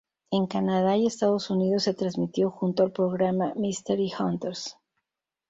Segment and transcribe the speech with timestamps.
[0.31, 4.75] En Canadá y Estados Unidos se transmitió junto al programa Mystery Hunters.